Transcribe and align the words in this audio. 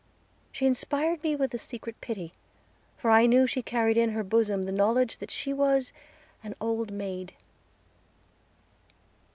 She 0.51 0.65
inspired 0.65 1.21
me 1.21 1.35
with 1.35 1.53
a 1.53 1.59
secret 1.59 2.01
pity; 2.01 2.33
for 2.97 3.11
I 3.11 3.27
knew 3.27 3.45
she 3.45 3.61
carried 3.61 3.97
in 3.97 4.13
her 4.13 4.23
bosom 4.23 4.63
the 4.63 4.71
knowledge 4.71 5.19
that 5.19 5.29
she 5.29 5.53
was 5.53 5.93
an 6.41 6.55
old 6.59 6.91
maid. 6.91 7.33